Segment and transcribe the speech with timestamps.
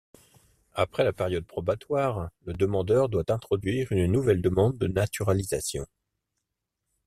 [0.73, 5.85] Après la période probatoire, le demandeur doit introduire une nouvelle demande de naturalisation.